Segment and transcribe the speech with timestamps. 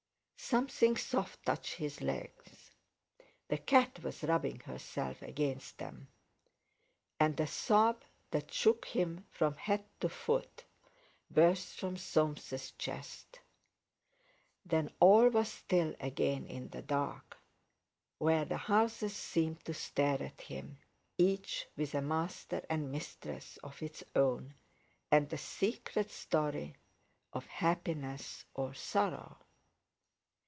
[0.43, 2.71] Something soft touched his legs,
[3.47, 6.07] the cat was rubbing herself against them.
[7.21, 8.01] And a sob
[8.31, 10.65] that shook him from head to foot
[11.29, 13.39] burst from Soames' chest.
[14.65, 17.37] Then all was still again in the dark,
[18.17, 20.79] where the houses seemed to stare at him,
[21.19, 24.55] each with a master and mistress of its own,
[25.11, 26.75] and a secret story
[27.31, 29.37] of happiness or sorrow.